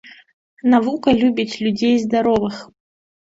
[0.73, 2.57] Навука любіць людзей здаровых.